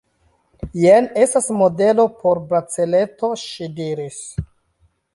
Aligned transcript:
Jen 0.83 1.09
estas 1.25 1.51
modelo 1.59 2.07
por 2.23 2.41
braceleto, 2.55 3.33
ŝi 3.47 3.73
diris. 3.81 4.21